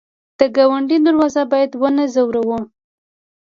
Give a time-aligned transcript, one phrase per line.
[0.39, 2.59] د ګاونډي دروازه باید ونه ځوروو